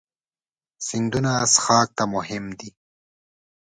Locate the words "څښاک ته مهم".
1.53-2.45